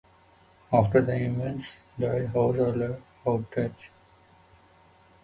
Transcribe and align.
After 0.73 0.99
the 1.01 1.11
Eameses 1.11 1.63
died, 1.99 2.23
the 2.23 2.27
house 2.33 2.55
was 2.57 2.75
left 2.75 3.01
largely 3.23 3.45
untouched. 3.63 3.85